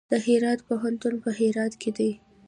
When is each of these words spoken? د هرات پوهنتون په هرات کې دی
د 0.11 0.13
هرات 0.25 0.59
پوهنتون 0.67 1.13
په 1.23 1.29
هرات 1.39 1.73
کې 1.81 1.91
دی 1.97 2.11